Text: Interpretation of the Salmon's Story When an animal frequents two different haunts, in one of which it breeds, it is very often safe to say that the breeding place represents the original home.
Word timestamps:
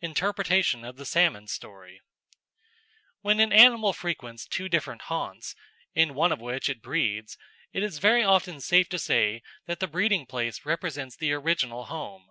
Interpretation 0.00 0.84
of 0.84 0.96
the 0.96 1.06
Salmon's 1.06 1.52
Story 1.52 2.00
When 3.20 3.38
an 3.38 3.52
animal 3.52 3.92
frequents 3.92 4.48
two 4.48 4.68
different 4.68 5.02
haunts, 5.02 5.54
in 5.94 6.14
one 6.14 6.32
of 6.32 6.40
which 6.40 6.68
it 6.68 6.82
breeds, 6.82 7.38
it 7.72 7.84
is 7.84 7.98
very 7.98 8.24
often 8.24 8.60
safe 8.60 8.88
to 8.88 8.98
say 8.98 9.42
that 9.66 9.78
the 9.78 9.86
breeding 9.86 10.26
place 10.26 10.64
represents 10.64 11.14
the 11.14 11.32
original 11.34 11.84
home. 11.84 12.26